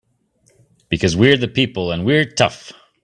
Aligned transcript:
Because 0.89 1.15
we're 1.15 1.37
the 1.37 1.47
people 1.47 1.91
and 1.91 2.03
we're 2.03 2.25
tough! 2.25 2.73